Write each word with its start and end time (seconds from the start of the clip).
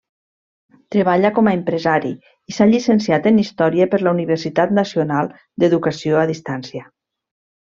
Treballa 0.93 1.29
com 1.35 1.49
empresari 1.51 2.13
i 2.51 2.55
s'ha 2.59 2.67
llicenciat 2.71 3.29
en 3.33 3.39
història 3.43 3.89
per 3.95 4.01
la 4.07 4.15
Universitat 4.17 4.75
Nacional 4.81 5.31
d'Educació 5.65 6.19
a 6.25 6.29
Distància. 6.37 6.87